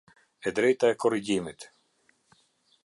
[0.47, 1.61] E drejta e korrigjimit.